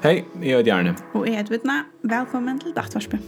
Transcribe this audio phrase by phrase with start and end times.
[0.00, 0.94] Hei, jeg heter Jarne.
[1.12, 1.74] Og jeg heter Vidna.
[2.08, 3.18] Velkommen til Dagsvarsby.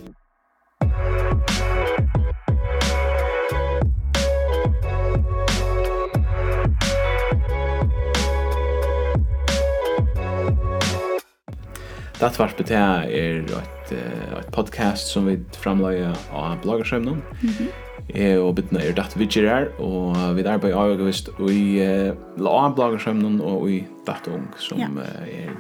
[12.21, 17.21] Dagsvarsby det er et, et podcast som vi framløyer av bloggerskjømnen.
[17.43, 17.69] Mm.
[18.17, 23.43] Jeg og Bidna er datt vidger her, og vi arbeider avgjørvist i uh, la bloggerskjømnen
[23.45, 24.89] og i datt ung som ja.
[25.29, 25.53] er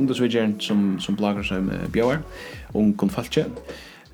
[0.00, 2.24] ungdomsvidgeren som, som blogger som uh, bjøver,
[2.74, 3.46] ung konfaltje.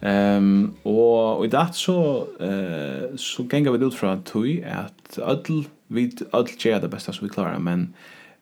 [0.03, 1.97] Um, og, og i dag så,
[2.41, 7.27] uh, så ganger vi ut fra tog at ødel, vi ødel gjør det beste som
[7.27, 7.89] vi klarer, men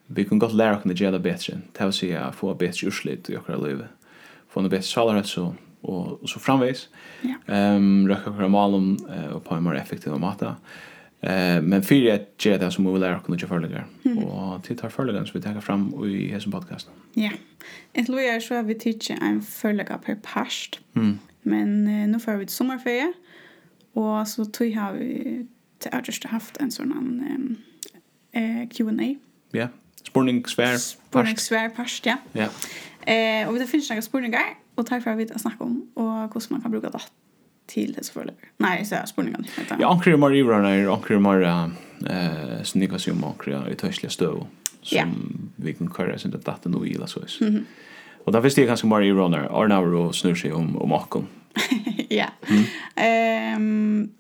[0.09, 1.61] vi kan godt lære oss å gjøre det bedre.
[1.73, 4.11] Det vil si å få bedre urslit i akkurat livet.
[4.53, 6.89] Få noe bedre salerhets og, og, og så framveis.
[7.25, 7.39] Ja.
[7.47, 10.57] Um, Røkker akkurat malum uh, og på en mer effektiv måte.
[10.57, 10.91] Ja
[11.25, 14.19] Eh men fyrir at gera det som vi vil oss något nýggja Och Mm.
[14.19, 16.91] Og til tar forlegar som vi tar fram i hesen podcast.
[17.17, 17.31] Ja.
[17.95, 20.81] Et lov er så at vi tykja en forlegar per past.
[20.95, 21.19] Mm.
[21.43, 23.13] Men eh, nu får vi sommarferie.
[23.95, 25.47] Og så tog har vi
[25.81, 27.57] til just haft en sånn um,
[28.33, 29.15] eh, Q&A.
[29.55, 29.69] Ja.
[30.05, 30.77] Spurning svær.
[30.77, 32.17] Spurning svær past, ja.
[32.35, 32.49] Ja.
[33.07, 36.29] Eh, og vi finnes noen spurningar, og takk for at vi har snakket om, og
[36.33, 37.13] hvordan man kan bruke datt
[37.67, 38.49] til hälsa förläggare.
[38.57, 39.45] Nei, så här spårningen.
[39.79, 41.71] Ja, ankrar mer ivrarna är er mer
[42.11, 44.47] uh, snickar sig om ankrar i tøyslige støv,
[44.83, 45.09] som yeah.
[45.57, 47.21] vi kan köra sin datter nu i så.
[47.41, 47.67] Mm
[48.27, 49.49] Og da visste jeg ganske mer ivrarna.
[49.53, 51.29] Arnaur og snur seg om, om akon.
[52.11, 52.31] ja.
[52.49, 52.65] Mm.
[53.57, 54.11] Um,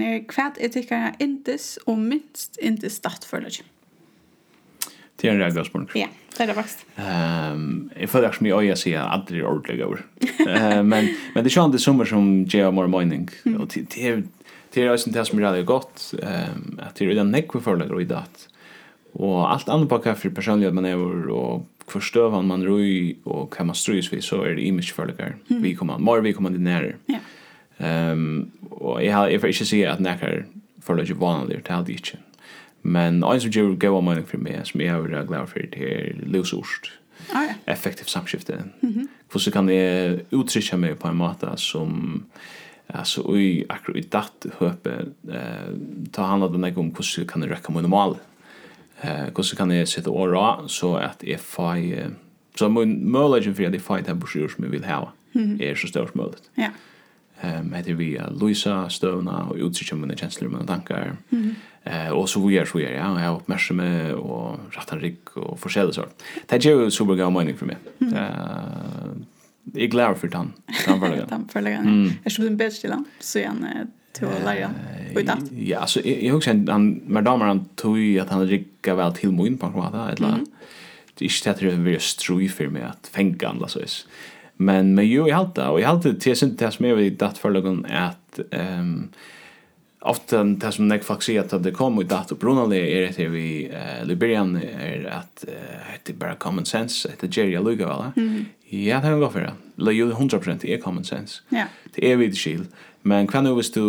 [0.00, 3.64] er hva er etikkare intes og minst intes stattförläggare.
[5.20, 5.84] Det er en rätt bra.
[5.94, 6.84] Ja, det er det faktisk.
[6.96, 10.04] Um, jeg føler jag följer som jag säger att det är ordentligt över.
[10.46, 13.28] uh, men, men det er sånn det sommer som gjør mer mening.
[13.46, 14.22] Og Och det er
[14.74, 16.14] det är också det som er veldig godt.
[16.22, 18.48] Um, at det er den nekve förläggare i det.
[19.14, 23.50] Og alt annet på hva for personlighet man er og och förstövande man röj og
[23.50, 25.34] hva man strys vi, så er det image förläggare.
[25.50, 25.62] Mm.
[25.62, 26.92] Vi kommer, mer vi kommer till nära.
[27.06, 27.18] Ja.
[28.12, 30.44] Um, och jag, jeg får inte säga att näkare
[30.82, 32.18] förläggare vanlig, det er det ikke.
[32.82, 36.12] Men en som gjør gav mening for meg, som jeg har glad for, det er
[36.26, 36.92] løsord.
[37.34, 37.54] Ah, ja.
[37.72, 38.64] Effektiv samskifte.
[38.82, 39.08] Mm -hmm.
[39.30, 42.24] Hvordan kan jeg uttrykke meg på en måte som
[42.94, 44.94] alltså oj akkurat i datt höpe
[45.30, 45.74] eh
[46.12, 48.16] ta handla den där om hur kan jag räcka mina mål
[49.02, 52.06] eh hur kan jag sätta ora så att if I
[52.54, 55.12] så min möjlighet för att jag fight här broschyr som jag vill ha
[55.58, 56.70] är så stort möjligt ja
[57.40, 61.16] Ehm heter vi Luisa Stövna och utsikt om mina känslor och tankar.
[61.30, 61.54] Mm.
[61.84, 65.18] Eh och så vi är så vi är ja, jag uppmärkar mig och rattar rygg
[65.34, 66.22] och forskjellig sort.
[66.46, 67.76] Det är ju super bra mening för mig.
[68.00, 69.30] Eh
[69.74, 70.52] Jeg är glad för den.
[70.86, 71.28] Den förläggaren.
[71.28, 71.88] den förläggaren.
[71.88, 72.12] Mm.
[72.22, 73.66] Jag skulle bli en bäst till Så er han
[74.12, 74.70] til å till att lära.
[75.50, 79.32] Ja, alltså jeg husker han, med damer han tog ju att han ryckade vel til
[79.32, 79.94] min på en kvart.
[79.94, 80.46] Eller, mm.
[81.18, 83.80] Det ikke det at det är strui for meg at fänga han, så.
[84.60, 87.38] Men men jo i halt och i halt till synd det som är vid datt
[87.38, 89.08] förlagen att ehm
[90.00, 93.28] ofta det som jag faktiskt säger att det kom i datt och Brunale är det
[93.28, 93.72] vi
[94.04, 95.44] Liberian är att
[96.02, 98.12] det bara common sense att Jerry Luga va.
[98.68, 99.52] Ja, det har gått för det.
[99.84, 101.42] Det är ju 100% är common sense.
[101.48, 101.64] Ja.
[101.94, 102.64] Det är vid skill.
[103.02, 103.82] Men kan du visst du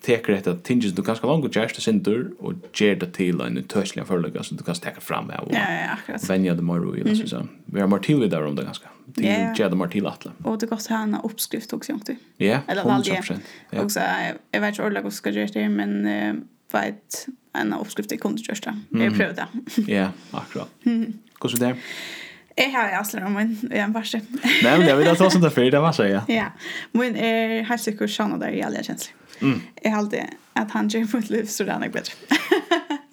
[0.00, 4.04] teker detta tinges du ganska långt och kärsta sindur och ger det till en törsliga
[4.04, 7.46] förlaga som du kan stäcka fram av och ja, ja, vänja det morgon eller så.
[7.64, 8.86] Vi har mer till vidare om det ganska.
[8.86, 9.56] Mm det är yeah.
[9.56, 10.32] ju Jada Martin Atla.
[10.42, 12.16] Och det går så här en uppskrift också inte.
[12.36, 12.58] Ja.
[12.68, 13.38] Eller vad det är.
[13.70, 13.82] Ja.
[13.82, 14.00] Och så
[14.50, 16.34] jag vet inte ordet vad ska göra det men uh,
[16.72, 18.78] vet en uppskrift i kontorsjörsta.
[18.94, 19.18] Mm.
[19.18, 19.46] Jag det.
[19.92, 20.68] Ja, akkurat.
[20.84, 21.12] Mm.
[21.38, 21.76] Går så där.
[22.56, 24.20] Jeg har jeg om min, jeg er en verste.
[24.62, 26.20] Nei, men jeg vil ta sånn det før, det var så, ja.
[26.28, 26.48] Ja,
[26.92, 29.14] min er helt sikkert sånn at det er jævlig kjenslig.
[29.40, 29.62] Mm.
[29.84, 32.40] Jeg har alltid at han gjør mot liv, så det er nok bedre.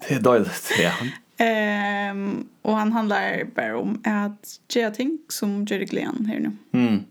[0.04, 0.92] det er døyligt, ja.
[1.38, 6.52] Ehm och han handlar bara om att göra ting som Jerry Glenn här nu.
[6.80, 7.04] Mm.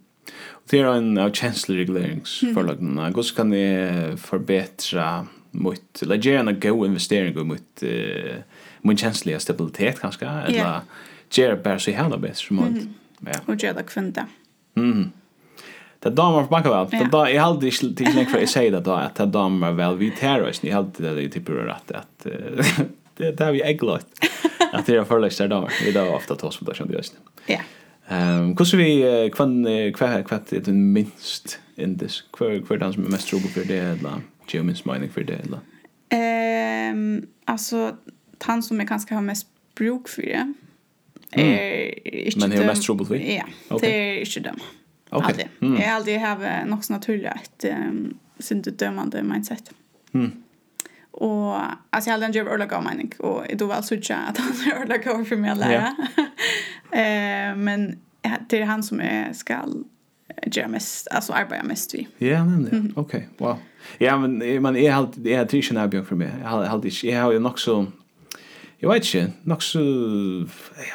[0.48, 2.98] Och det är en av känsloregleringsförlagen.
[2.98, 3.12] Mm.
[3.12, 8.34] Gås kan det förbättra mot eller göra en god investering mot uh,
[8.80, 10.80] mot känsliga stabilitet kanske eller yeah.
[11.30, 12.82] göra bara så här bäst som allt.
[13.20, 13.32] Ja.
[13.46, 14.26] Och göra kvinta.
[14.76, 15.12] Mm.
[15.98, 16.86] Det er damer på banken väl.
[16.90, 19.32] Det da, jeg hadde ikke til lenge for jag säger det da, at det er
[19.32, 20.60] damer vel vi tar oss.
[20.62, 22.26] Jeg hadde det typ at, att
[23.16, 24.06] det, det har vi ägglagt.
[24.72, 25.72] Att det är förläggstare damer.
[25.84, 27.02] Vi då ofta tås på det som det.
[27.46, 27.60] Ja.
[28.08, 33.04] Ehm um, hur vi kvann kvar kvar det den minst in this kvar den som
[33.04, 34.12] är mest trouble för det eller
[34.48, 35.58] Germans mining för det eller.
[36.08, 37.96] Ehm alltså
[38.40, 40.54] han som jag kanske har mest bruk för det.
[41.30, 43.14] Eh Men det är mest trouble för.
[43.14, 43.44] Ja.
[43.80, 44.60] Det är inte dem.
[45.10, 45.48] Okej.
[45.58, 49.72] Jag har aldrig haft något naturligt ett um, synd dömande mindset.
[50.14, 50.42] Mm.
[51.16, 51.56] Och
[51.90, 54.82] alltså jag hade en jobb orla gav mening och då var så att han är
[54.82, 55.86] orla gav för mig att lära.
[56.92, 57.98] eh men
[58.48, 59.84] det är han som är skall
[60.46, 62.08] göra mest alltså arbeta mest vi.
[62.18, 63.00] Ja, men det.
[63.00, 63.28] Okej.
[63.38, 63.56] Wow.
[63.98, 66.30] Ja, men man är halt det är tischen arbete för mig.
[66.42, 67.86] Jag har alltid jag har ju nog så
[68.76, 69.82] Jeg vet ikke, nok så...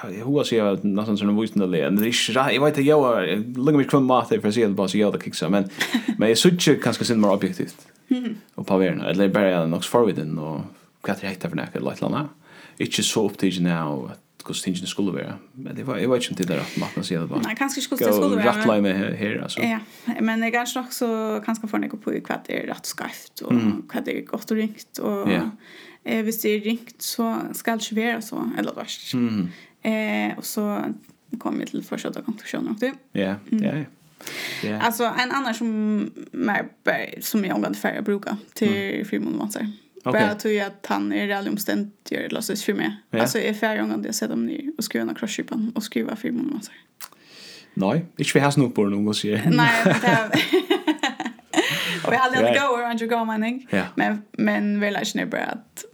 [0.06, 2.62] Jeg har sier at nesten sånn visen av det, men det er ikke rett, jeg
[2.62, 5.10] vet ikke, jeg har lenge mye kvann mat for å si at det bare sier
[5.10, 5.66] at det kikser, men,
[6.20, 7.88] men jeg synes ikke kanskje sin mer objektivt
[8.60, 10.62] og på verden, eller bare jeg nok forviden, og
[11.02, 12.60] hva er det hekta for nek, eller et eller annet.
[12.86, 16.38] Ikke så opptidgen jeg og at hvordan tingene skulle være, men jeg vet ikke om
[16.38, 17.44] det er rett maten å si det bare.
[17.46, 18.50] Nei, kanskje ikke hvordan det skulle være.
[18.50, 19.66] Rattlai meg her, altså.
[19.66, 19.82] Ja,
[20.22, 21.10] men jeg er nok så
[21.46, 23.58] kanskje for nek på hva det er rett skarft, og
[23.90, 25.26] hva det er godt og ringt, og...
[25.26, 25.50] Yeah
[26.06, 29.14] eh, hvis det er ringt, så skal det ikke være så, eller verst.
[29.14, 29.48] Mm.
[29.84, 30.94] Eh, og så
[31.40, 32.92] kom vi til fortsatta konklusjoner också.
[33.14, 33.86] Ja, ja, ja.
[34.64, 34.86] Yeah.
[34.86, 36.66] Alltså en annan som mer
[37.22, 39.06] som jag omgående färre brukar till mm.
[39.06, 39.68] frimånadvanser.
[40.06, 40.22] Okay.
[40.22, 42.98] Bara tror jag att han är rally omständigt gör det låtsas för mig.
[43.12, 43.22] Yeah.
[43.22, 46.76] Alltså är färre omgående jag sätter dem ner och skruvar en krosskypan och skruvar frimånadvanser.
[47.74, 49.14] Nej, inte vi har snott på någon gång.
[49.24, 50.30] Nej, det är...
[52.08, 53.68] Och jag har aldrig gått över Andrew Gomaning.
[53.96, 55.86] Men, men väl är det bara att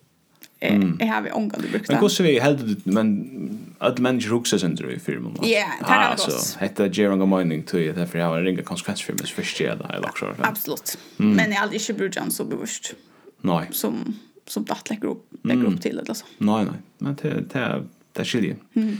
[0.59, 0.97] Mm.
[0.99, 1.89] Jag har vi ångat det brukt.
[1.89, 5.37] Men hur ser vi helt men att mennesker huxar sen i firmen.
[5.41, 6.55] Ja, det er det.
[6.59, 10.09] Hetta Jeranga Mining till det derfor jeg har ringa konsekvens för mig först jag eller
[10.19, 10.33] så.
[10.39, 10.97] Absolut.
[11.17, 12.93] Men jag hade inte brukt han så bevisst.
[13.41, 13.65] Nei.
[13.71, 14.15] Som
[14.47, 16.25] som datt lägger upp lägger upp till eller så.
[16.37, 16.73] Nei, nei.
[16.97, 17.83] men det det
[18.13, 18.55] det skiljer.
[18.73, 18.97] Mm.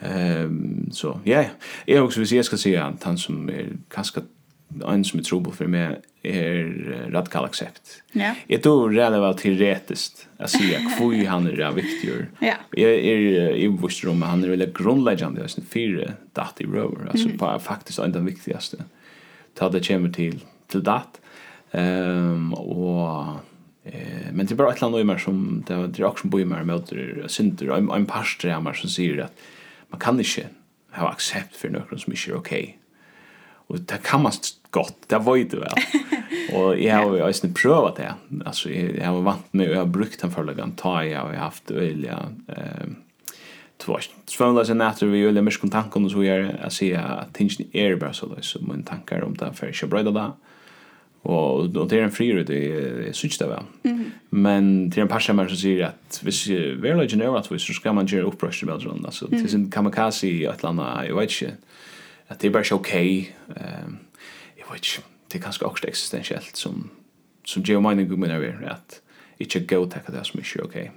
[0.00, 1.44] Ehm så ja,
[1.86, 4.20] jag också vill säga ska säga att han som är kanske
[4.86, 6.64] en som är trubbel för mig är
[7.10, 8.02] radikal accept.
[8.12, 8.34] Ja.
[8.46, 12.10] Jag tror redan var teoretiskt att säga hur han är viktig.
[12.38, 12.54] Ja.
[12.70, 17.28] Jag är i vårt rum han är väl grundläggande alltså fyra dat i rover alltså
[17.38, 18.84] på faktiskt en den viktigaste.
[19.54, 20.40] Ta det kommer till
[20.72, 21.20] till dat.
[21.70, 23.26] Ehm och
[23.84, 26.44] eh men det är bara ett land och mer som det är också bo i
[26.44, 26.92] mer mot
[27.30, 29.36] synder en en pastor här som säger att
[29.88, 30.46] man kan inte
[30.90, 32.78] ha accept för någon som inte är okej.
[33.66, 34.32] Och det kan man
[34.70, 35.72] gott, det var ju det väl.
[36.54, 38.14] Och jag har ju alltså provat det.
[38.44, 41.70] Alltså jag har vant mig och jag har brukt den förlagan ta jag har haft
[41.70, 42.18] öliga
[42.48, 42.86] eh
[43.76, 44.10] tvås.
[44.36, 48.12] Tvålas en natter vi öliga mer kontanter så jag jag ser att tingen är bara
[48.12, 50.30] så där så min tankar om det för jag bröda där.
[51.22, 53.62] Och då det är en frihet i switch där väl.
[54.30, 57.72] Men till en par man så säger att hvis vi vill ju att vi så
[57.72, 61.56] ska man göra upprörs i Belgien alltså till sin kamikaze i Atlanta i vet inte.
[62.28, 63.36] Att det är bara okej.
[63.56, 63.96] Ehm
[64.56, 66.90] jag vet inte det är kanske också existentiellt som
[67.44, 69.02] som Geo Mining går med över att
[69.38, 70.92] inte go tacka det som så mycket okej.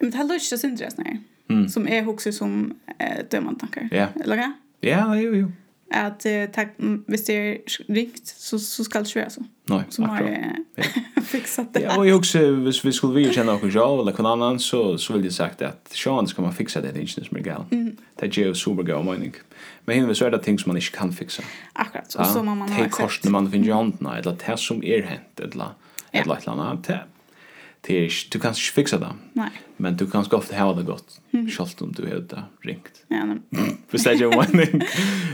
[0.00, 3.88] Men det här låter så intressant när som är också som eh, dömande tankar.
[3.92, 4.06] Ja.
[4.24, 4.52] Eller hur?
[4.80, 5.52] Ja, jo jo
[5.90, 6.74] att eh, tack
[7.06, 7.58] hvis det är
[7.92, 9.42] rikt så så ska det köra så.
[9.64, 11.80] Nej, så har jag fixat det.
[11.80, 14.98] Ja, och jag också hvis vi skulle vilja känna någon jag eller någon annan så
[14.98, 17.64] så vill jag sagt att Sean ska man fixa det inte som gal.
[17.70, 17.96] Mm.
[18.14, 19.32] Det är ju super go mening.
[19.84, 21.42] Men hinner så är det ting som man inte kan fixa.
[21.72, 22.14] Akkurat.
[22.14, 22.84] Och så man man har sett.
[22.84, 25.66] Det kostar man finner ju handen eller det som är hänt eller
[26.10, 26.90] eller ett annat
[27.86, 29.12] det är du kan inte fixa det.
[29.32, 29.50] Nej.
[29.76, 31.20] Men du kan ofta ha det gott.
[31.32, 31.50] Mm.
[31.50, 33.04] Självt om du har det ringt.
[33.08, 33.76] Ja, nej.
[33.88, 34.80] För säg ju vad ni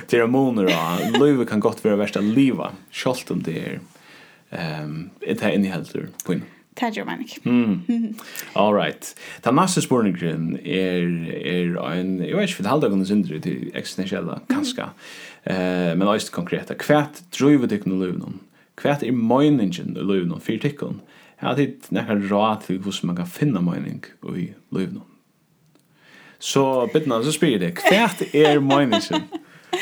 [0.06, 0.74] till månader
[1.14, 2.72] och livet kan gott vara värsta liva.
[2.90, 3.80] Självt om det är
[4.50, 6.42] ehm ett är inne helt ur på in.
[6.74, 7.48] Tager man inte.
[7.48, 8.14] Mm.
[8.52, 9.18] All right.
[9.40, 11.02] Ta nästa spårningen är
[11.46, 14.82] är en jag vet inte för halda gånger syndre till existentiella kanske.
[15.42, 18.38] Eh men alltså konkreta kvärt driver teknologin.
[18.74, 21.00] Kvärt är meningen i lönen för teknologin
[21.48, 24.04] har tid nekkar råd til hvordan man kan finna mening
[24.36, 25.08] i løyvnum.
[26.42, 29.26] Så bittna, så spyr jeg deg, hva er meningen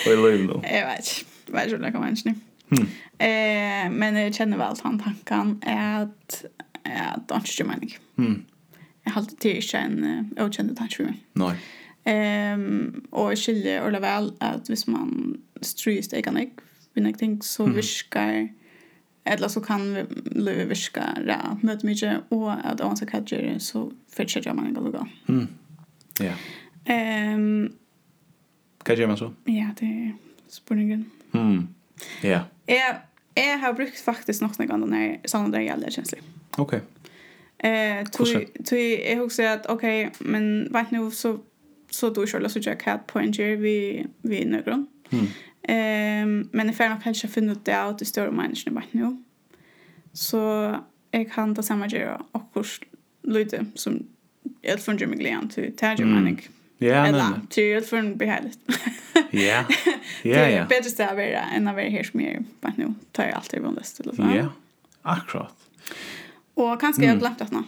[0.07, 0.65] i løyvnum?
[0.65, 2.47] Jeg vet ikke, jeg vet ikke hva jeg mener.
[2.71, 2.89] Hmm.
[3.19, 6.43] Eh, men jeg kjenner vel han tanken at
[6.91, 7.93] at det ikke er mening.
[8.17, 8.45] Hmm.
[9.05, 11.21] Jeg halte til ikke en uh, utkjent tanke for meg.
[11.35, 11.55] Nei.
[12.05, 16.53] Ehm och skiljer eller väl att hvis man stryr stekan ik,
[16.95, 18.49] vill jag ting så viskar
[19.31, 19.85] eller så kan
[20.35, 25.07] Louis virka ra møte mye, og at Owen Sakadjer så fortsetter jeg mange ganger.
[25.27, 25.49] Mm.
[26.21, 26.35] Ja.
[26.91, 27.71] Ehm
[28.85, 29.31] Hva gjør man så?
[29.47, 30.13] Ja, det er
[30.49, 31.05] spørningen.
[31.33, 31.69] Mm.
[32.25, 32.41] Ja.
[32.69, 32.97] Jeg,
[33.37, 36.23] jeg har brukt faktisk nok noen ganger når sånne der gjelder kjenslig.
[36.59, 36.79] Ok.
[37.61, 38.31] Eh, tog
[38.73, 39.85] jeg husker at, ok,
[40.25, 41.37] men vet nu så
[41.91, 44.87] så då körde så jag cat på en vi vi någon.
[45.11, 45.27] Mm.
[45.63, 49.23] Ehm men i får nog kanske finna ut det att det större människan bara nu.
[50.13, 50.77] Så
[51.11, 52.81] jag kan ta samma göra och kurs
[53.23, 54.07] lite som
[54.63, 56.49] ett från Jimmy Glenn till Tajer Manning.
[56.79, 57.23] Ja, nej.
[57.51, 58.59] Till ett från behärligt.
[59.31, 59.65] Ja.
[60.23, 60.45] Ja, ja.
[60.45, 62.95] Det är bättre att vara än att vara här som jag bara nu.
[63.13, 64.37] Tar jag alltid ibland det eller så.
[64.37, 64.49] Ja.
[65.03, 65.55] Akkurat.
[66.55, 67.63] Och kanske jag glömt att nå.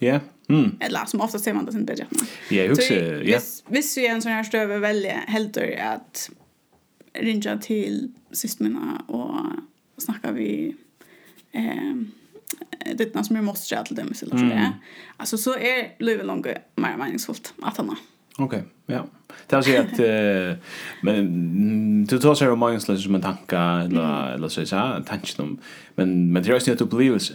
[0.00, 0.20] Ja.
[0.48, 0.76] Mm.
[0.80, 2.08] Eller som ofta ser man det sin budget.
[2.50, 3.36] Ja, jag husker, Ja.
[3.36, 6.30] Visst, visst är en sån här stöve välja helt att
[7.20, 10.76] rinja till systrarna och snakka vi
[11.52, 11.94] eh
[12.94, 14.72] det som er måste jag till dem så det.
[15.16, 17.96] Alltså så är Löve Longo mer meningsfullt att han.
[18.38, 19.06] Okej, okay, ja.
[19.46, 20.64] Det vill säga att eh,
[21.02, 25.58] men du tar sig om mindfulness som en tanke eller eller så så tanken om
[25.94, 27.34] men men det är ju inte upplevelse.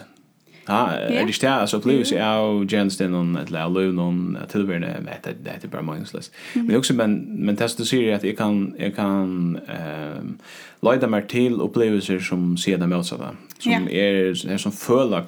[0.72, 4.82] Ja, är det stær så plus au Jensen on at la lön on till vem
[4.82, 6.32] det det det bara mindless.
[6.56, 10.38] Men också men men testa sig att jag kan jag kan ehm
[10.82, 15.24] leda mer till upplevelser som sedan motsatta som är är som förlag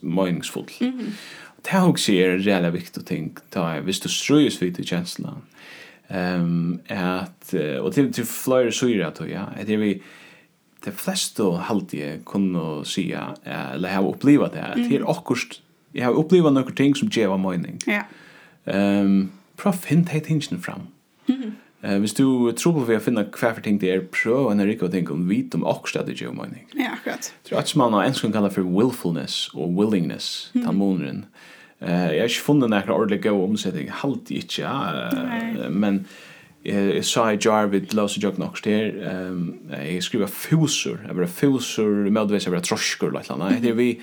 [0.00, 0.70] meningsfull.
[0.80, 1.12] Mhm.
[1.62, 3.36] Det här också är en väldigt ting.
[3.50, 5.42] Ta hvis du strøys vid till känslan.
[6.08, 9.44] Ehm at og til til flöjer så är det ja.
[9.66, 10.02] Det er vi
[10.84, 15.60] de fleste halvdige kunne sige, eller har opplevet det, at det er akkurst.
[15.94, 17.78] jeg har upplevt noen ting som gjør mening.
[17.86, 18.04] Ja.
[18.66, 20.88] Um, prøv å finne de tingene fram.
[21.28, 21.52] Mm -hmm.
[21.84, 24.84] uh, hvis du tror på vi finna hva for ting det er, prøv å rikke
[24.84, 26.66] og tenke om vit om akkurat det gjør mening.
[26.76, 27.32] Ja, akkurat.
[27.44, 30.66] Jeg tror at man har en som kallar for willfulness og willingness, mm -hmm.
[30.66, 31.24] tanmoneren.
[31.82, 35.08] Uh, jeg har ikke funnet noen ordentlig god omsetning, halvt ikke, ja,
[35.66, 36.06] uh, men
[36.64, 39.00] jeg sa i jar vid løse jøk nok til
[39.70, 44.00] jeg skriver fusur jeg var fusur medvis jeg var trosker eller annet, det er vi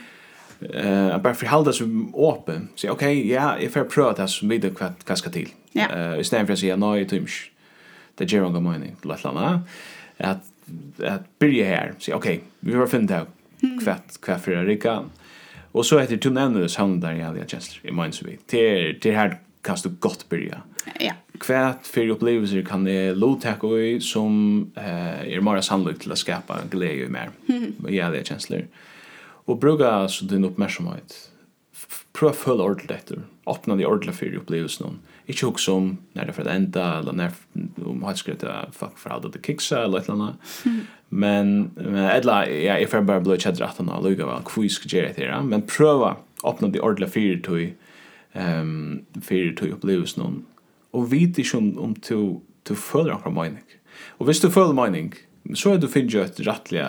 [0.62, 4.64] eh bara för hålla sig öppen så okej ja if jag prövar det så vet
[4.64, 7.30] jag vad vad ska till eh istället för att säga nej till mig
[8.16, 9.62] det ger hon mig lite lana
[10.18, 10.44] att
[11.04, 15.04] att börja här så okej vi har funnit ut kvatt kvatt för Erika
[15.72, 19.16] och så heter tunneln så han där i alla tjänster i minns vi till till
[19.16, 20.62] här kan du godt byrja.
[21.00, 21.14] Ja.
[21.40, 26.60] Kvärt för upplevelser kan det låta i som eh är mer sannolikt till att skapa
[26.62, 27.30] en glädje mer.
[27.48, 27.74] Mm.
[27.90, 28.68] Ja, det är känslor.
[29.46, 31.30] Och bruka så din uppmärksamhet.
[32.14, 33.20] Pröva full ordentligt efter.
[33.48, 35.00] Öppna de ordentligt för upplevelsen.
[35.26, 37.32] Inte också om när det för att ända eller när
[37.86, 40.36] om har skrivit fuck för alla det kicksa eller något annat.
[41.10, 41.72] Men
[42.16, 44.42] edla, ja, if I'm bara blöd chatta att nå lugga väl.
[44.46, 47.76] Kvisk ger det här, men pröva öppna de ordentligt för dig
[48.36, 50.42] um, fyrir til opplevelse noen.
[50.96, 53.78] Og vit ikke om, om du, du føler akkurat mening.
[54.20, 55.14] Og hvis du føler mening,
[55.58, 56.84] så er du finnes jo et rettelig,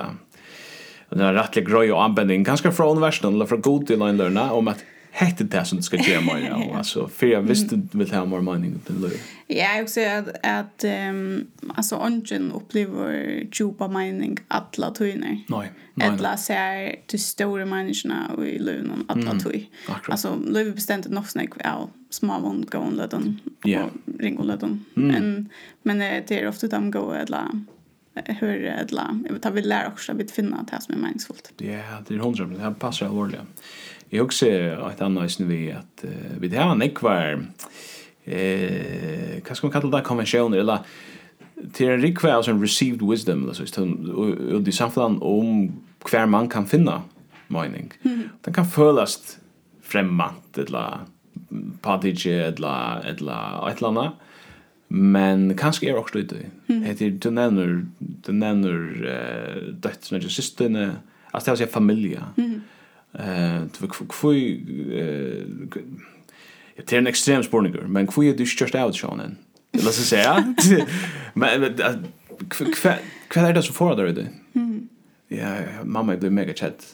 [1.13, 4.85] en rettelig grøy og anbending, ganske fra universiteten, eller fra god til løgnlørene, om at
[5.13, 6.59] hette det som du skal gjøre mer ja.
[6.79, 9.17] altså, for jeg visste du vil ha mer mening til løy.
[9.51, 15.37] Ja, jag också att att um, alltså ungen upplever djupa mening alla tøyner.
[15.49, 16.09] Nei, nei.
[16.09, 19.69] Alla ser de stora människorna och i luven alla tøy.
[19.89, 20.11] akkurat.
[20.11, 23.41] Alltså luven bestämt nog snack av små vond gå under den.
[23.65, 23.91] Ja.
[24.19, 24.85] Ringa under den.
[24.95, 25.49] Men
[25.83, 27.49] men det är ofta de går eller
[28.15, 31.53] hur edla jag vet att vi lär också att vi finna det som är meningsfullt.
[31.57, 33.41] Ja, det är hundra men det passar allvarligt.
[34.09, 36.05] Jag också ett annat som vi att
[36.39, 37.47] vi det här nekvar
[38.25, 40.79] eh vad ska man kalla det konventioner eller
[41.73, 43.83] till en rikvär som received wisdom eller så
[44.53, 47.03] och det samflan om kvar man kan finna
[47.49, 47.93] mening.
[48.41, 49.39] Den kan fölast
[49.83, 50.99] främmant eller
[51.81, 54.13] padige eller eller ett eller annat
[54.93, 56.37] Men kanskje er også ute.
[56.69, 56.83] Mm.
[56.85, 57.71] Heter du nevner,
[58.27, 60.99] du nevner uh, døttene til systerne,
[61.33, 62.25] altså det er å si familie.
[62.37, 62.59] Mm.
[63.17, 65.71] Uh, hvor, uh,
[66.77, 69.39] det er en ekstrem spørninger, men hvor er du størst av sjånen?
[69.81, 70.37] La oss si, ja.
[71.41, 71.65] men
[72.53, 74.29] hva er det som får deg ute?
[75.33, 75.55] Ja,
[75.89, 76.85] mamma blir mega kjett.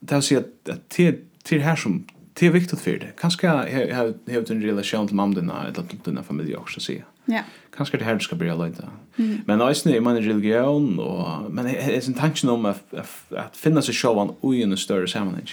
[0.00, 1.12] Det er å si at det
[1.58, 2.00] er her som
[2.40, 3.12] det er viktig for det.
[3.20, 4.12] Kanskje jeg har
[4.50, 7.04] en relation til mamma dina eller till dina familj också säga.
[7.24, 7.42] Ja.
[7.76, 8.88] Kanskje det her du skal börja lite.
[9.16, 9.40] Mm.
[9.46, 13.32] Men alltså när man är religion og, men jeg, är en tanken om att, att,
[13.36, 15.48] att finna sig själv och i en större sammanhang.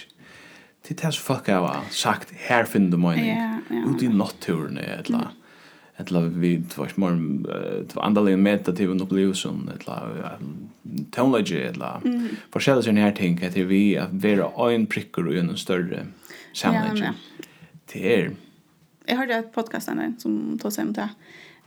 [0.88, 3.28] Det som folk har sagt her finner du mening.
[3.28, 3.90] Ja, ja.
[3.90, 5.28] ute i naturen eller mm.
[5.96, 7.18] eller vi tvars mer
[7.88, 10.38] två andliga meditativa upplevelsen eller
[11.10, 12.28] tonlogy eller mm.
[12.52, 16.06] forskjellige sånne her ting at vi er vera en prikker og en større
[16.52, 17.04] samling.
[17.04, 17.12] Ja.
[17.92, 18.30] Det er...
[19.08, 21.08] Jeg hørte et podcast der som tog seg om det.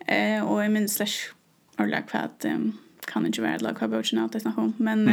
[0.07, 1.33] Eh, og jeg minns slash
[1.77, 2.73] ordentlig lagt for at um,
[3.07, 4.75] kan ikke være lag hva bøtjen alt jeg snakker om.
[4.77, 5.11] Men, mm.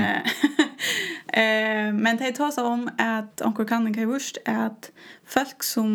[1.40, 4.90] eh, men det tog seg om at onker kan ikke ha vurst at
[5.24, 5.90] folk som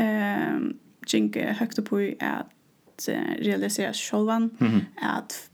[0.00, 0.58] eh,
[1.06, 4.84] gjenker høyt opp i at eh, realiserer sjolvan, mm -hmm.
[5.16, 5.48] at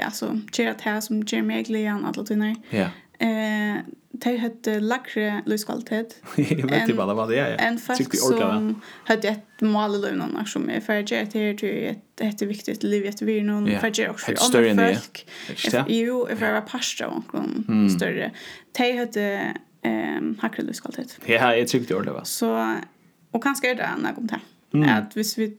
[0.00, 2.54] alltså göra det här som Jeremy Eglian alla tunnar.
[2.70, 2.90] Ja.
[3.18, 3.82] Eh
[4.24, 6.16] de hade lagre livskvalitet.
[6.38, 7.56] Jeg vet ikke hva det var det, är.
[7.68, 12.02] En fast som hade ett mål i livet som är för att det är ett
[12.20, 15.26] jätteviktigt liv i ett vi någon för att jag också för andra folk.
[15.88, 18.30] Jo, för att vara pastor av någon större.
[18.72, 19.54] De hade
[19.84, 21.18] um, högre livskvalitet.
[21.26, 22.24] Ja, jeg tyckte det var.
[22.24, 22.76] Så,
[23.30, 24.38] och kanske är det en gång till.
[24.72, 24.88] Mm.
[24.88, 25.56] Att hvis vi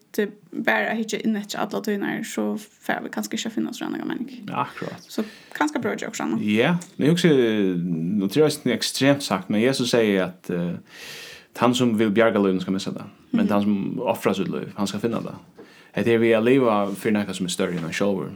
[0.51, 4.39] bara hittar in ett alla tynar så får vi kanske inte finna oss andra människor.
[4.47, 5.03] Ja, akkurat.
[5.07, 5.23] Så
[5.57, 6.23] kanske bra jag också.
[6.23, 10.49] Ja, men men också nu tror jag det är extremt sagt men Jesus säger att
[10.49, 10.73] uh,
[11.57, 13.03] han som vill bjärga livet ska missa det.
[13.29, 13.51] Men mm.
[13.51, 15.35] han som offrar sitt liv, han ska finna det.
[16.03, 18.31] Det är vi att leva för något som är större än en själv.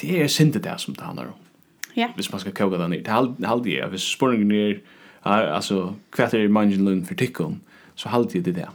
[0.00, 1.32] Det är inte det som det handlar om.
[1.94, 2.08] Ja.
[2.16, 3.00] Hvis man skal koka det ner.
[3.00, 3.86] Det är aldrig det.
[3.86, 4.80] Hvis spårningen
[5.22, 7.60] är alltså kvart i mangen lund för tickon
[7.94, 8.68] så halvtid det där.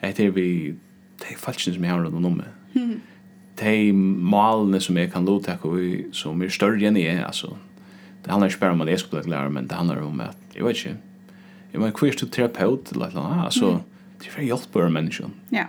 [0.00, 0.74] Det er vi,
[1.20, 3.00] det er falskene som jeg har rundt om meg.
[3.60, 5.58] Det er malene som jeg kan låta,
[6.16, 7.56] som er større enn jeg, altså.
[8.24, 10.36] Det handlar ikke bare om at jeg skulle bli lærer, men det handlar om at,
[10.54, 10.96] jeg vet ikke,
[11.72, 13.80] jeg må kvist til terapeut, eller et eller annet, altså,
[14.20, 15.30] det er for hjelp av mennesker.
[15.54, 15.66] Ja.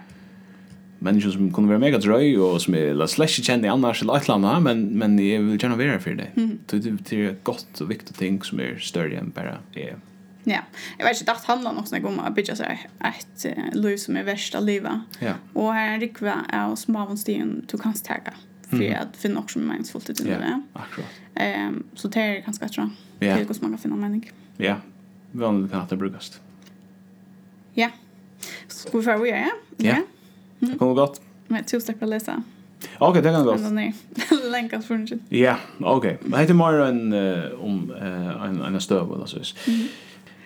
[1.01, 4.19] Mennesker som kunne være mega drøy, og som jeg la slett ikke kjenne annars, eller
[4.19, 6.29] et eller annet, men, men jeg vil gjerne være for det.
[6.71, 9.99] Det er godt og viktig ting som er større enn bare jeg.
[10.43, 10.59] Ja,
[10.97, 14.59] jag vet inte, det handlar också om att bygga sig ett liv som är värsta
[14.59, 14.93] livet.
[15.19, 15.33] Ja.
[15.53, 18.33] Och här är en rikva av småvånstigen du kan stäga
[18.69, 20.61] för att finna också meningsfullt ut under det.
[20.73, 21.69] Ja, akkurat.
[21.69, 22.89] Um, så det är ganska bra.
[23.19, 23.27] Ja.
[23.27, 24.31] Det är hur man kan finna mening.
[24.57, 24.75] Ja,
[25.31, 26.39] vanligt kan det brukas.
[27.73, 27.89] Ja.
[28.67, 29.51] Ska vi få vad ja?
[29.77, 29.95] Ja.
[30.59, 31.21] Det kommer gott.
[31.47, 32.43] Med två tack att läsa.
[32.97, 33.55] Okej, det kan gå.
[33.55, 33.95] Nej,
[34.51, 36.17] länkas för Ja, okej.
[36.17, 36.29] Okay.
[36.31, 37.13] Det heter mer en
[37.53, 39.37] om en en stövel alltså.
[39.37, 39.45] Mm
[39.79, 39.87] -hmm.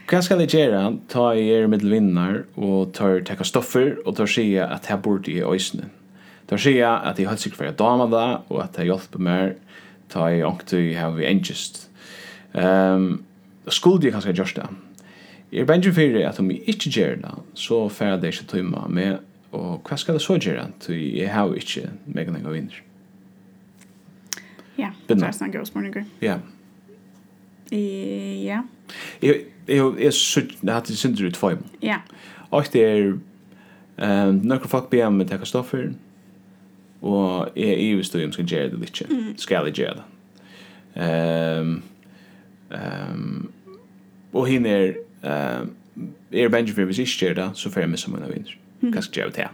[0.05, 0.81] Hva skal jeg gjøre?
[1.09, 5.41] Ta i er middelvinnar og tar tekka stoffer og tar skia at jeg burde i
[5.41, 5.87] øysene.
[6.45, 9.55] Tar skia at jeg har ikke for jeg dama da og at jeg hjelper meg
[10.13, 11.87] ta i ångtu i hva vi engest.
[12.53, 13.23] Um,
[13.65, 14.67] skulle jeg kanskje gjøre det?
[15.55, 18.85] Jeg er bengen fyrir at om jeg ikke gjør det, så færre det ikke tøyma
[18.85, 19.17] med
[19.55, 20.67] og hva skal jeg så gjøre?
[20.85, 22.77] Ty jeg har ikke meg nega vinner.
[24.77, 26.05] Ja, det er sånn gråsmorninger.
[26.21, 26.37] Ja.
[27.71, 28.61] Ja.
[29.23, 31.97] Jeg jeg, jeg synes at det synder ut for Ja.
[32.51, 33.13] Og det er
[33.97, 35.89] um, noen folk be om å ta stoffer,
[37.05, 39.01] og jeg er i stod om skal gjøre det litt.
[39.09, 39.33] Mm.
[39.37, 40.05] Skal jeg gjøre det.
[40.95, 41.83] Um,
[42.71, 43.51] um,
[44.33, 45.73] og henne er, um,
[46.31, 48.57] er Benjamin, hvis jeg ikke gjør det, så får jeg missa mine vinner.
[48.81, 49.49] Hva skal jeg gjøre det.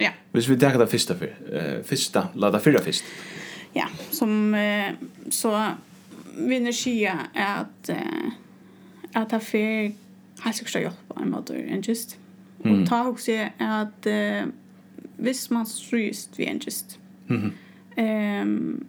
[0.00, 0.12] Ja.
[0.32, 3.04] Hvis vi tar det første for, uh, første, la det fyra først.
[3.76, 4.92] Ja, som uh,
[5.32, 5.52] så
[6.36, 8.34] vinner skia at uh,
[9.14, 9.92] at det fer
[10.44, 12.18] helt sikkert hjelp på en måte enn just.
[12.64, 14.48] Og ta også at uh,
[15.22, 17.36] hvis man stryst vi enn just, mm
[17.96, 18.42] -hmm.
[18.42, 18.86] um,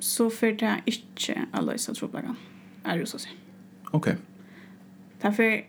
[0.00, 2.34] så fer det ikke å løse troblaga,
[2.84, 3.28] er det jo så å si.
[3.92, 4.08] Ok.
[5.22, 5.64] Det fer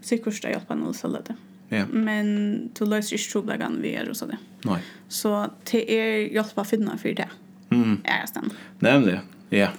[0.00, 1.36] sikkert hjelp på en måte selv det.
[1.72, 1.88] Yeah.
[1.94, 4.38] Men du løser ikke troblagan vi er også det.
[4.64, 4.78] Nei.
[5.08, 7.28] Så det er hjelp å finne for det.
[7.70, 8.00] Mm.
[8.04, 8.54] Er jeg stand.
[8.80, 9.12] Nemlig,
[9.50, 9.56] ja.
[9.56, 9.74] Yeah.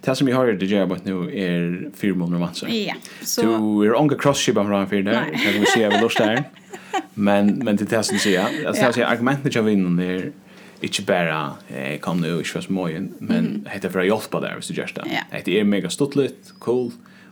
[0.00, 2.68] Det som jag har det jag about nu är fyra månader matcher.
[2.68, 2.94] Ja.
[3.22, 5.24] Så du är onka crossship am ran för där.
[5.24, 6.44] Kan vi se vad lust där.
[7.14, 10.32] Men men det där som säger, alltså jag säger argumentet jag vinner är
[10.80, 14.72] inte bara eh, kom nu i först morgon, men heter för att hjälpa där så
[14.72, 15.04] just det.
[15.44, 16.90] Det är mega stuttligt, cool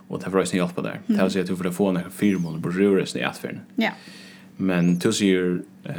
[0.09, 1.01] och det förresten hjälpa där.
[1.07, 3.61] Det vill säga att du får få några fyra månader på rörelsen i affären.
[3.75, 3.91] Ja.
[4.57, 5.95] Men du ser eh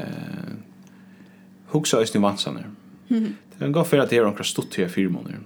[1.71, 2.65] hugsa ösnu vatsaner.
[3.09, 3.35] Mm.
[3.53, 5.39] Det kan gå för att det är några stott här fyra månader.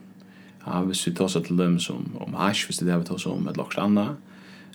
[0.66, 3.10] Ja, hvis vi tar seg til dem som om hash, hvis det er det vi
[3.12, 4.16] tar seg om et lakst anna,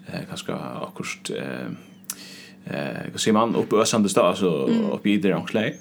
[0.06, 1.70] eh, kanskje akkurat, eh,
[2.66, 5.74] eh, hva sier man, oppe i øsande stad, altså oppe i det rangslei,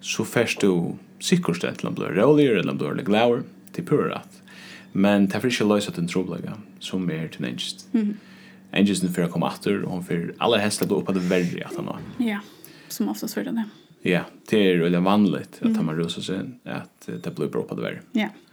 [0.00, 3.44] så først du sikkert det, eller annet blir råligere, eller om du er litt glaur,
[3.72, 4.40] til pur rett.
[4.92, 7.86] Men det er for ikke løs at en troblega, som er til nengest.
[7.92, 8.16] Mm.
[8.72, 11.76] Engelsen fyrir å komme atter, og hun fyrir aller hest blir oppe det verre at
[11.76, 12.00] han var.
[12.20, 12.40] Ja,
[12.88, 13.68] som oftast fyrir det.
[14.04, 17.84] Ja, det er veldig vanligt at han man rusar seg, at det blir oppe det
[17.84, 18.02] verre.
[18.16, 18.30] Ja.
[18.32, 18.51] Yeah.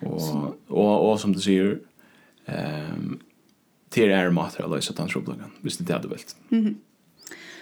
[0.00, 1.78] Och och och som du säger
[2.46, 3.20] ehm
[3.90, 6.18] till är matter eller så att han trubblar visst det hade väl.
[6.48, 6.76] Mhm.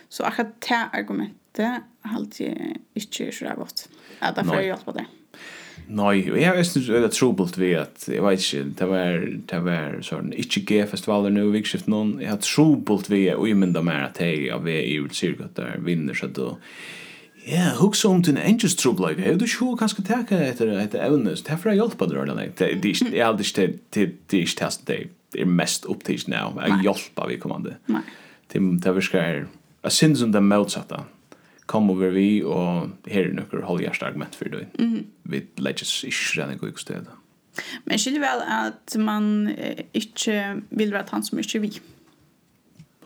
[0.08, 3.88] Så jag har te argumentet halt inte så där gott.
[4.18, 5.06] Att det får på det.
[5.90, 10.02] Nej, jag är det er trobult ved at, jag vet inte det var det var
[10.02, 13.88] sån inte ge festivaler nu vikskift någon jag har trubbelt vid och i men de
[13.88, 16.58] är att jag är i cirkus där vinner så då
[17.46, 19.36] Ja, hugsa om din angels trouble like.
[19.36, 21.42] Du sjú kanska taka etter etter evnes.
[21.42, 22.56] Ta fra hjálpa der eller like.
[22.58, 25.08] Det det er aldri til til til test day.
[25.32, 26.52] Det er mest upptids now.
[26.60, 27.76] Jeg hjálpa vi komandi.
[27.88, 28.02] Nei.
[28.48, 29.46] Tim ta virkar
[29.84, 31.04] a sins on the motsatta.
[31.66, 34.66] Kom over vi og her er nokkur hold argument for det.
[34.78, 35.06] Mm.
[35.24, 37.06] Vi legges ikke renne god sted.
[37.84, 39.54] Men skiljer vel at man
[39.94, 41.80] ikke vil være han som ikke vi.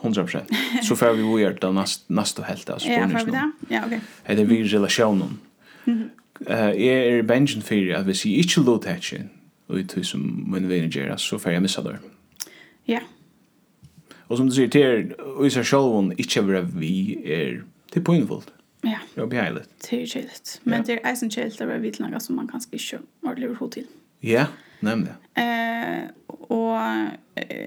[0.02, 0.40] 100%.
[0.82, 2.88] Så får vi weird det näst näst och helt alltså.
[2.88, 3.50] Ja, får vi det?
[3.68, 4.00] Ja, okej.
[4.26, 5.38] Det är vi relationen.
[5.84, 6.10] Mhm.
[6.46, 9.28] Eh, är benchen för att vi ser each lot hatchen.
[9.66, 11.98] Och det är som men vi gör så får jag missa det.
[12.84, 13.00] Ja.
[14.18, 18.52] Och som du säger till och sig själv hon each ever vi är till poängfullt.
[18.80, 18.98] Ja.
[19.14, 19.88] Jag blir helt.
[19.90, 20.24] Det är ju
[20.62, 23.54] Men det är eisen chill att vara vid något som man kanske inte har lever
[23.54, 23.86] hot till.
[24.20, 24.46] Ja.
[24.82, 25.14] Nämligen.
[25.34, 26.78] Eh, och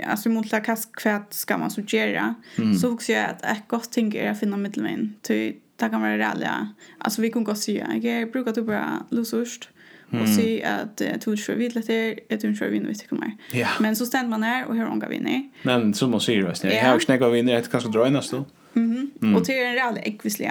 [0.08, 2.36] alltså mot la kask kvärt ska man så göra.
[2.58, 2.76] Mm.
[2.76, 5.16] Så också jag att ett gott ting är att finna mittelvägen.
[5.22, 6.74] Ty det kan vara ralliga.
[6.98, 7.86] Alltså vi kan gå se.
[8.02, 9.70] Jag brukar typ bara losost.
[10.12, 10.24] Mm.
[10.24, 13.32] Och se att uh, tog för vid lite ett tog för vinner vi kommer.
[13.52, 13.68] Ja.
[13.80, 15.50] Men så ständ man här och hur hon vinner.
[15.64, 16.64] Men som man säger visst.
[16.64, 18.46] Jag har snägga vinner ett kanske dra nästa då.
[18.74, 19.12] Mhm.
[19.22, 19.36] Mm.
[19.36, 20.46] Och till en rally ekvislig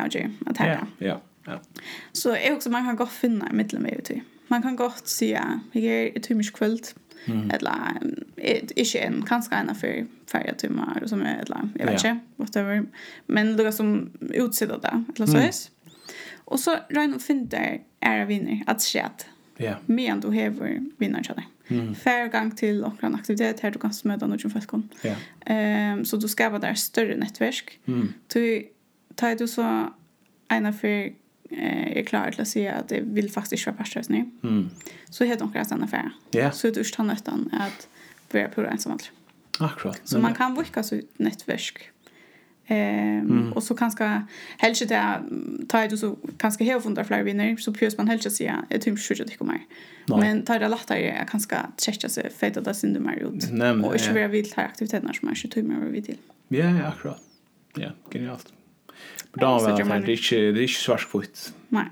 [0.47, 0.69] att här.
[0.69, 1.07] Ja.
[1.07, 1.21] Ja.
[1.47, 1.61] Ja.
[2.13, 6.19] Så är också man kan gå finna mittelvägen till man kan godt säga jag är
[6.19, 6.81] ett himmisk kväll
[7.27, 7.51] mm.
[7.51, 8.01] eller
[8.37, 12.87] inte en kanske en för färja timmar och som är eller jag vet inte whatever
[13.27, 15.51] men det som utsidan det, eller så är
[16.45, 19.27] och så Ryan finner är vinner att shit
[19.57, 19.75] Ja.
[19.87, 21.45] Men du har vinnaren känner.
[21.69, 21.95] Mm.
[21.95, 24.71] Fair gang till och en aktivitet här du kan möta någon folk.
[25.03, 25.15] Ja.
[25.47, 27.79] Ehm så du skapar där större nätverk.
[27.87, 28.13] Mm.
[28.33, 28.67] Du
[29.15, 29.93] tar du så
[30.49, 31.13] ena för
[31.59, 34.31] eh, är klar att låt säga att det vill faktiskt vara være nu.
[34.43, 34.71] mm.
[35.11, 36.11] så heter noen resten affär.
[36.31, 36.51] Ja.
[36.51, 37.89] Så det er nästan nøtten att
[38.33, 39.09] vi på en ensam aldri.
[39.61, 40.01] Akkurat.
[40.05, 41.91] Så man kan vika ut nätverk.
[42.67, 43.53] Ehm mm.
[43.53, 44.23] och så kanske
[44.59, 45.23] helst det
[45.69, 48.97] tar du så kanske här fundar fler vinner så pjös man helst säga ett hur
[48.97, 49.61] sjukt det kommer.
[50.07, 53.45] Men tar det lättare jag kanske checka sig feta det synd mer ut.
[53.85, 56.19] Och inte vara ta aktiviteterna som är 20 timmar vi till.
[56.49, 57.21] Ja, akkurat.
[57.77, 58.53] Ja, genialt.
[59.33, 61.53] Men Bra väl det är ikke det ikke inte svartvitt.
[61.69, 61.87] Nej.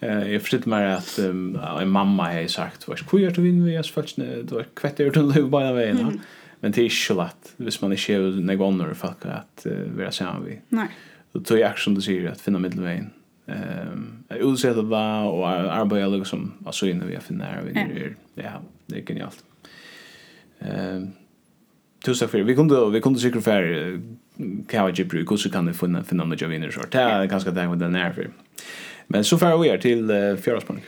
[0.00, 3.76] Eh jag förstod mer att en mamma har sagt vad ska jag ta in vi
[3.76, 6.20] är faktiskt det var kvätter till löv bara vägen.
[6.60, 7.54] Men det är inte lätt.
[7.56, 10.60] Visst man inte är någon gång för att vara samman vi.
[10.68, 10.88] Nej.
[11.32, 13.10] Då tror jag som du säger att finna mittelvägen.
[13.46, 18.02] Ehm um, det va och arbeta liksom alltså innan vi finner vi
[18.34, 19.44] ja det är genialt.
[20.58, 21.12] Ehm
[22.06, 24.00] tusen för vi kunde vi kunde säkert för
[24.68, 27.50] kan jag ju bruka så kan det finna finna några vinnare så det är ganska
[27.50, 28.30] där med den här för
[29.06, 30.84] men så far vi är till uh, fjärrspång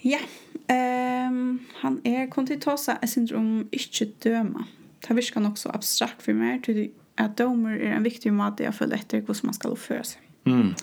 [0.00, 0.18] ja
[0.66, 4.64] ehm han är kontitosa syndrom inte döma
[5.08, 8.74] det virkar nog så abstrakt för mig till att domer är en viktig mat jag
[8.74, 10.74] följer efter hur man ska uppföra sig mm.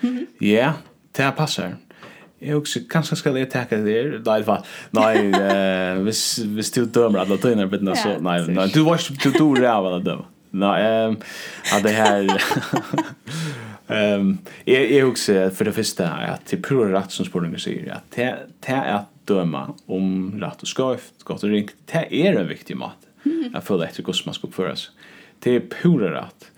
[0.00, 0.44] Ja mm -hmm.
[0.44, 0.74] yeah,
[1.12, 1.76] det passar.
[2.44, 4.64] Jag också kanske ska jag ta det där Nej, va.
[4.90, 9.00] Nej, eh vis vis du dömer alla tiden på den så nej, nej du var
[9.22, 10.24] du du det av alla döma.
[10.50, 11.16] Nej, ehm
[11.64, 12.42] hade här
[13.86, 18.04] ehm jag jag också för det första att det pura rätt som sportningen säger att
[18.14, 21.92] det det är att döma om rätt och skevt, gott och riktigt.
[21.92, 22.96] Det är en viktig mat.
[23.52, 24.94] Jag följer efter hur man ska uppföra sig.
[25.38, 26.50] Det är pura rätt.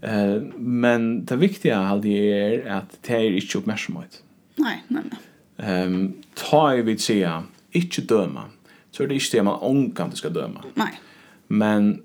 [0.00, 4.22] Eh men det viktiga hade är att det är inte uppmärksamhet.
[4.56, 5.20] Nej, nej, nej.
[5.56, 8.42] Ehm, um, ta i vid säga, inte döma.
[8.90, 10.64] Så är det inte det man ånkan du ska döma.
[10.74, 11.00] Nej.
[11.46, 12.02] Men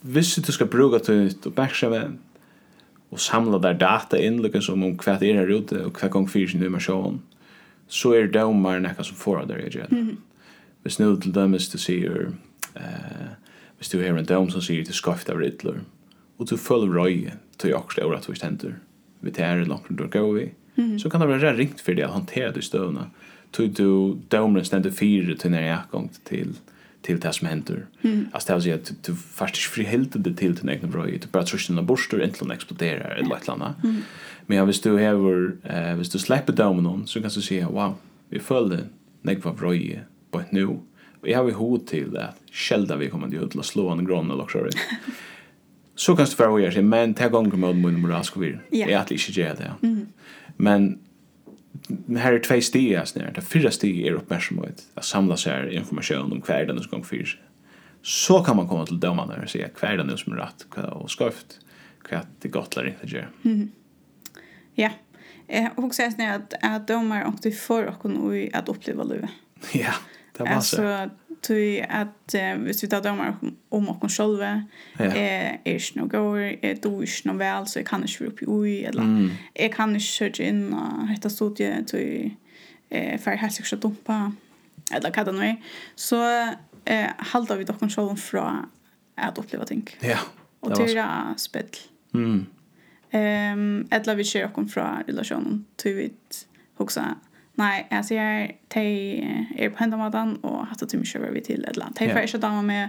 [0.00, 2.12] hvis du skal bruka til och backshave
[3.10, 6.28] og samla der data inn, lika som om hva er her ute og hva gong
[6.28, 7.22] fyrir sin dimension
[7.88, 10.00] så er det domar nekka som får der i gjerne.
[10.00, 10.16] Mm.
[10.82, 12.32] Hvis nu til dømes du sier,
[12.76, 13.34] eh
[13.78, 15.84] hvis du har en dom som sier til skafft av rittler,
[16.38, 18.72] og du følger røy til jeg også at vi stender,
[19.20, 20.50] vi tar det langt du går vi,
[20.98, 23.10] så kan det vara ringt for det å håndtere det stövna.
[23.50, 26.54] Tog du domren ständer fire til när jag kom til
[27.02, 27.86] till det som händer.
[28.02, 28.28] Mm.
[28.32, 31.18] Alltså det vill säga att du faktiskt förhälter det till din egen bröj.
[31.22, 34.02] Du bara tröstar dina borstor äntligen exploderar eller ett eller Mm.
[34.46, 37.94] Men hvis du hever, eh, hvis du släpper domen så kan du säga, wow,
[38.28, 38.78] vi följde
[39.22, 40.78] när var bröj på ett nu.
[41.22, 42.28] Vi har vi hot till det.
[42.52, 44.68] Själda vi kommer till att slå en grann eller så.
[45.94, 48.42] Så kan du förhålla sig, men det här gången med jag att må moralsk och
[48.42, 48.56] vi.
[48.70, 49.72] Jag är att inte göra det.
[49.82, 50.06] Mm.
[50.60, 50.98] Men
[52.16, 56.32] här är två steg alltså när det fyra steg är uppmärksamhet att samla sig information
[56.32, 57.38] om kvar den gång fyrs.
[58.02, 61.60] Så kan man komma till domarna och säga kvar den som är rätt och skarpt
[62.02, 63.70] kvar det gottlar inte göra Mm.
[64.74, 64.90] Ja.
[65.46, 68.04] Eh och också att att dömar och det för och
[68.52, 69.30] att uppleva livet.
[69.72, 69.92] Ja,
[70.32, 70.54] det var så.
[70.54, 71.10] Alltså
[71.44, 73.36] tui at eh, hvis vi tar dømmer
[73.74, 74.50] om oss sjølve,
[74.98, 75.08] ja.
[75.12, 78.48] er ikke noe går, er du ikke noe vel, så jeg kan ikke være oppi
[78.48, 79.30] ui, eller mm.
[79.58, 82.08] jeg kan ikke kjøre inn og hette studiet, tui
[82.90, 84.18] eh, fer helst ikke dumpa,
[84.94, 85.72] eller hva det nå er.
[85.96, 88.48] Så eh, halda vi dere sjølve fra
[89.18, 89.86] at oppleva ting.
[90.02, 90.20] Ja,
[90.64, 91.08] det var så.
[91.34, 91.82] Og til.
[92.14, 92.46] Mm.
[93.08, 96.10] Um, eller vi kjører dere fra relasjonen, tui vi
[96.80, 97.14] hoksa
[97.58, 101.76] Nej, alltså jag tar er på händamadan och hatta till mig köra vi till ett
[101.76, 101.96] land.
[102.00, 102.88] Jag får inte dama med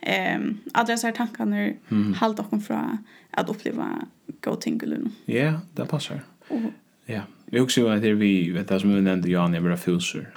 [0.00, 2.14] ehm adressar tankarna mm.
[2.14, 2.98] halt och från
[3.30, 4.06] att uppleva
[4.40, 5.12] go tingulun.
[5.24, 6.20] Ja, det passar.
[7.06, 7.20] Ja.
[7.44, 10.28] Vi också att det vi vet du, som vi nämnde Jan i våra fuser.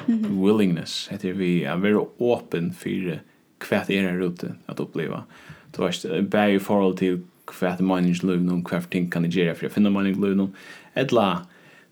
[0.45, 1.09] Willingness.
[1.11, 3.21] Att det vi är very open för
[3.57, 5.23] kvätt är en rute att uppleva.
[5.71, 9.33] Då är det bär i förhåll till kvätt människor lugn och hva ting kan jeg
[9.33, 10.55] gjøre, for att finna människor lugn.
[10.93, 11.45] Ett la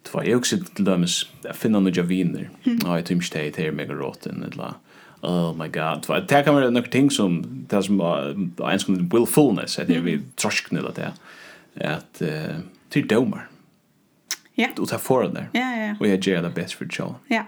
[0.08, 2.48] Tva jeg også til dømes, jeg finner noen javiner,
[2.86, 4.78] og jeg tror ikke det er meg og råten, eller
[5.28, 9.00] oh my god, tva, det kan være noen ting som, det som var en som
[9.12, 11.12] willfulness, at jeg vil troskne eller det,
[11.84, 12.60] at uh,
[12.94, 13.48] til dømer.
[14.58, 14.72] Ja.
[14.80, 15.52] Og ta foran der.
[15.54, 15.96] Ja, ja, ja.
[16.00, 17.14] Og jeg gjør det best for sjål.
[17.30, 17.44] Ja.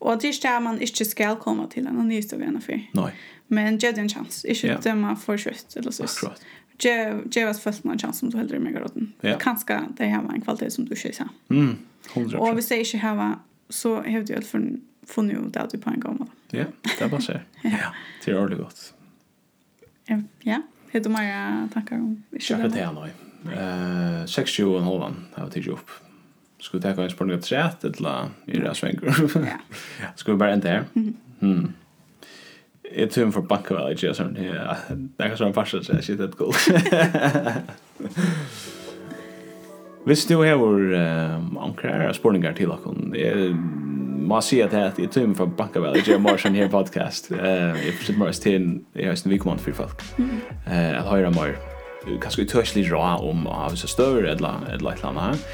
[0.00, 2.78] Og det er det man ikke skal komme til en ny historie enn for.
[2.94, 3.10] Nei.
[3.48, 4.44] Men gjør det en chans.
[4.44, 4.76] Ikke ja.
[4.84, 6.06] dømme for kjøtt eller så.
[6.06, 6.44] Akkurat
[7.30, 9.12] ge oss först någon chans som du heldur i gråten.
[9.20, 9.38] Ja.
[9.38, 11.28] Kanske det har en kvalitet som du ikke ser.
[11.50, 11.76] Mm,
[12.14, 12.34] 100%.
[12.34, 13.34] Och vi säger inte här
[13.68, 16.30] så hävde jag från funnit ut att du på en gång.
[16.50, 17.32] Ja, det er bare så.
[17.62, 17.92] ja.
[18.24, 18.94] Det er ordentlig godt.
[20.06, 20.62] Ja, ja.
[20.92, 22.22] Det är många tankar om.
[22.30, 22.56] det?
[22.56, 23.10] vet inte nu.
[23.52, 25.90] Eh, 60 og en halvan har vi tidlig opp.
[26.60, 29.58] Skal vi ta en spårning av träet eller i det här.
[30.00, 30.08] Ja.
[30.16, 30.84] Skal vi bara inte här?
[31.40, 31.72] Mm.
[32.96, 34.76] Jag tror för banka väl jag sån ja.
[35.16, 36.52] Där kanske en farsa så shit that cool.
[40.04, 40.94] Hvis du har vår
[41.60, 43.14] ankrar och sportingar till och kon.
[44.28, 47.30] Man ser att jeg är tur för banka väl jag Marshall her podcast.
[47.30, 50.02] Eh jag sitter mest till i en vikman for folk.
[50.66, 51.56] Eh att höra mer
[52.20, 55.46] kanske törslig rå om av så större eller eller annet,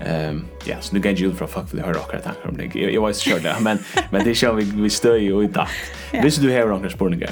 [0.00, 2.80] Ehm ja, så nu kan ju från fuck för det har rockar tankar om det.
[2.80, 3.78] Jag var sure där, men
[4.10, 5.68] men det kör vi vi stör ju i dag.
[6.22, 7.30] Visst du har rockar spårningar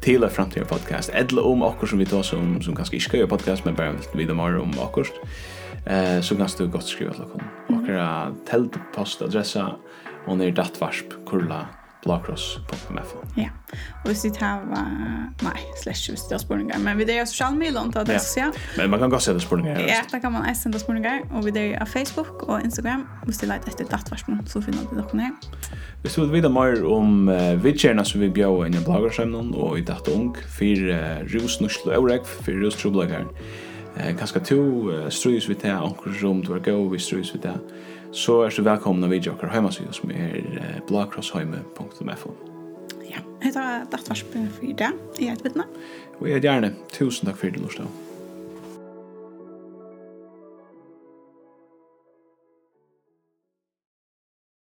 [0.00, 1.10] till fram till podcast.
[1.14, 4.24] Edla om och som vi tar som som kanske ska göra podcast men bara vi
[4.24, 4.98] de mer om och
[5.86, 7.42] Eh så kan du gott skriva till kom.
[7.76, 8.34] Och era
[8.94, 9.74] postadressa
[10.26, 11.66] och ner dattvarsp kurla
[12.04, 13.18] blogcross.fo.
[13.36, 13.48] Ja.
[14.04, 14.60] Och så sitter här
[15.42, 18.52] nej, slash vi sitter spurningar, men vi det är sociala medier och att det ja.
[18.76, 19.80] Men man kan gå sända spårningar.
[19.80, 23.06] Ja, där kan man även sända spurningar och vi det är Facebook och Instagram.
[23.26, 25.30] Vi sitter lite efter dattvarsmån så finner du dock ner.
[26.02, 29.82] Vi skulle veta mer om uh, vidtjärna som vi bjöd in i bloggarsämnen och i
[29.82, 33.26] datt ung för uh, rusnussl och eurek för rustrobloggaren.
[33.96, 37.38] Uh, kanske to uh, strys vi till anker som du har gå vi strys vi
[37.38, 37.50] till
[38.14, 42.34] så er du velkommen å vidje okker heimasida som er blakrossheime.fo
[43.10, 44.92] Ja, jeg tar dattvarsp for det.
[45.18, 45.66] Jeg heter Vittne.
[46.20, 46.74] Og jeg er gjerne.
[46.94, 48.03] Tusen takk for det, Lorstav.